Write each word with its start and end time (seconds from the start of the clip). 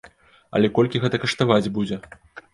Але 0.59 0.71
колькі 0.77 1.03
гэта 1.03 1.21
каштаваць 1.27 1.71
будзе!? 1.79 2.03